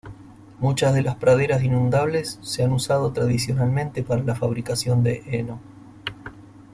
[0.57, 5.61] Muchas de las praderas inundables se han usado tradicionalmente para la fabricación de heno.